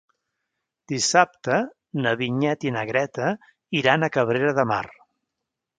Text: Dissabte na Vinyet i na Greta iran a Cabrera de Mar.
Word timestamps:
Dissabte 0.91 1.59
na 2.07 2.15
Vinyet 2.23 2.67
i 2.71 2.75
na 2.79 2.85
Greta 2.93 3.29
iran 3.83 4.07
a 4.11 4.15
Cabrera 4.19 4.57
de 4.63 4.69
Mar. 4.73 4.85